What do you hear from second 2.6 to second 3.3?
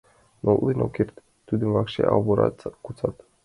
куцат.